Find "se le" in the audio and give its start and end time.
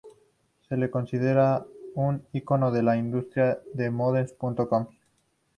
0.67-0.89